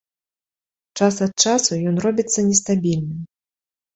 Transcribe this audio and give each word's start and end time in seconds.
Час 0.99 1.15
ад 1.25 1.33
часу 1.49 1.73
ён 1.91 1.95
робіцца 2.05 2.39
нестабільным. 2.47 3.21